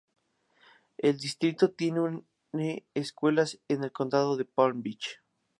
[0.97, 2.23] El distrito tiene
[2.95, 5.21] escuelas en el Condado de Palm Beach.